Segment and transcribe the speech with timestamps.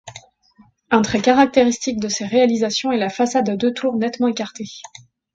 [0.89, 4.79] Un trait caractéristique de ses réalisations est la façade à deux tours nettement écartées.